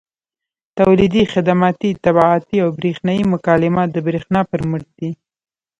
تولیدي، 0.77 1.23
خدماتي، 1.33 1.89
طباعتي 2.05 2.57
او 2.63 2.69
برېښنایي 2.79 3.23
مکالمات 3.33 3.87
د 3.93 3.97
برېښنا 4.07 4.41
پر 4.51 4.61
مټ 4.69 4.83
دي. 4.97 5.11